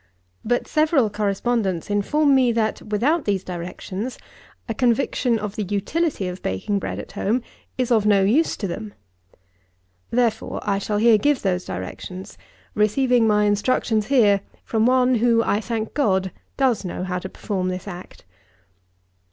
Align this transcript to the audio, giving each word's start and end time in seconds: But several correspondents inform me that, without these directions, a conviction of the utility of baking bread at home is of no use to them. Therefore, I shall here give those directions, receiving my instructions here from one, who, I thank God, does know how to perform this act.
But 0.43 0.67
several 0.67 1.11
correspondents 1.11 1.91
inform 1.91 2.33
me 2.33 2.51
that, 2.53 2.81
without 2.81 3.25
these 3.25 3.43
directions, 3.43 4.17
a 4.67 4.73
conviction 4.73 5.37
of 5.37 5.55
the 5.55 5.61
utility 5.61 6.27
of 6.27 6.41
baking 6.41 6.79
bread 6.79 6.97
at 6.97 7.11
home 7.11 7.43
is 7.77 7.91
of 7.91 8.03
no 8.07 8.23
use 8.23 8.57
to 8.57 8.67
them. 8.67 8.95
Therefore, 10.09 10.59
I 10.63 10.79
shall 10.79 10.97
here 10.97 11.19
give 11.19 11.43
those 11.43 11.65
directions, 11.65 12.35
receiving 12.73 13.27
my 13.27 13.43
instructions 13.43 14.07
here 14.07 14.41
from 14.63 14.87
one, 14.87 15.13
who, 15.13 15.43
I 15.43 15.61
thank 15.61 15.93
God, 15.93 16.31
does 16.57 16.83
know 16.83 17.03
how 17.03 17.19
to 17.19 17.29
perform 17.29 17.67
this 17.67 17.87
act. 17.87 18.25